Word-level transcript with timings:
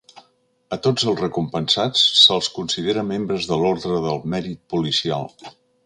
A 0.77 0.77
tots 0.87 1.03
els 1.11 1.19
recompensats 1.23 2.07
se'ls 2.23 2.49
considera 2.57 3.07
membres 3.13 3.49
de 3.53 3.61
l'Orde 3.65 4.01
del 4.09 4.21
Mèrit 4.35 4.63
Policial. 4.77 5.33